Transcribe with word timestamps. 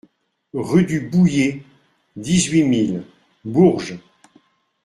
Rue 0.55 0.85
du 0.85 0.99
Bouillet, 0.99 1.61
dix-huit 2.15 2.63
mille 2.63 3.03
Bourges 3.45 3.99